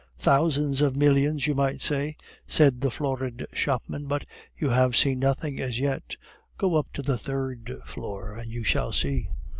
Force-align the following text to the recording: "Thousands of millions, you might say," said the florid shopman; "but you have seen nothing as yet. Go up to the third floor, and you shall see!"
"Thousands 0.17 0.81
of 0.81 0.95
millions, 0.95 1.45
you 1.45 1.53
might 1.53 1.79
say," 1.79 2.15
said 2.47 2.81
the 2.81 2.89
florid 2.89 3.45
shopman; 3.53 4.07
"but 4.07 4.25
you 4.57 4.69
have 4.69 4.97
seen 4.97 5.19
nothing 5.19 5.59
as 5.61 5.79
yet. 5.79 6.15
Go 6.57 6.73
up 6.75 6.87
to 6.93 7.03
the 7.03 7.19
third 7.19 7.79
floor, 7.85 8.33
and 8.33 8.51
you 8.51 8.63
shall 8.63 8.91
see!" 8.93 9.29